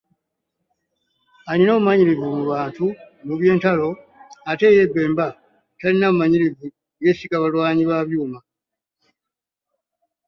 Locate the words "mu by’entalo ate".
3.27-4.67